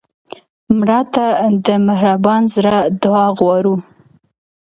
مړه 0.77 1.01
ته 1.13 1.25
د 1.65 1.67
مهربان 1.87 2.41
زړه 2.55 2.77
دعا 3.01 3.27
غواړو 3.39 3.75